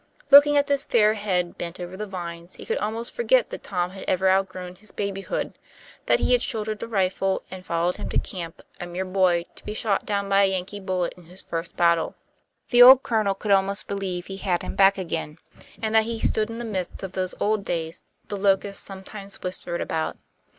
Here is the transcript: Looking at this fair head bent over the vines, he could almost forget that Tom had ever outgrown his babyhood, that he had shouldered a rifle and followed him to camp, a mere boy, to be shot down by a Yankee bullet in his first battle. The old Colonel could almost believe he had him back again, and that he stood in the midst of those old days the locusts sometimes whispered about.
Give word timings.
Looking 0.31 0.57
at 0.57 0.65
this 0.65 0.83
fair 0.83 1.13
head 1.13 1.59
bent 1.59 1.79
over 1.79 1.95
the 1.95 2.07
vines, 2.07 2.55
he 2.55 2.65
could 2.65 2.79
almost 2.79 3.13
forget 3.13 3.51
that 3.51 3.61
Tom 3.61 3.91
had 3.91 4.03
ever 4.07 4.27
outgrown 4.31 4.77
his 4.77 4.91
babyhood, 4.91 5.53
that 6.07 6.19
he 6.19 6.31
had 6.31 6.41
shouldered 6.41 6.81
a 6.81 6.87
rifle 6.87 7.43
and 7.51 7.63
followed 7.63 7.97
him 7.97 8.09
to 8.09 8.17
camp, 8.17 8.63
a 8.79 8.87
mere 8.87 9.05
boy, 9.05 9.45
to 9.53 9.63
be 9.63 9.75
shot 9.75 10.03
down 10.03 10.27
by 10.27 10.41
a 10.41 10.49
Yankee 10.49 10.79
bullet 10.79 11.13
in 11.17 11.25
his 11.25 11.43
first 11.43 11.77
battle. 11.77 12.15
The 12.69 12.81
old 12.81 13.03
Colonel 13.03 13.35
could 13.35 13.51
almost 13.51 13.87
believe 13.87 14.25
he 14.25 14.37
had 14.37 14.63
him 14.63 14.75
back 14.75 14.97
again, 14.97 15.37
and 15.83 15.93
that 15.93 16.05
he 16.05 16.19
stood 16.19 16.49
in 16.49 16.57
the 16.57 16.65
midst 16.65 17.03
of 17.03 17.11
those 17.11 17.35
old 17.39 17.63
days 17.63 18.03
the 18.27 18.37
locusts 18.37 18.83
sometimes 18.83 19.43
whispered 19.43 19.81
about. 19.81 20.17